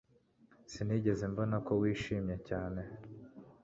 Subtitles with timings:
[0.71, 2.81] Sinigeze mbona ko wishimye cyane